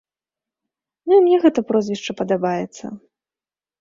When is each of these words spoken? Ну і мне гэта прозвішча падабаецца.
Ну 1.11 1.19
і 1.19 1.21
мне 1.27 1.37
гэта 1.45 1.59
прозвішча 1.73 2.11
падабаецца. 2.23 2.85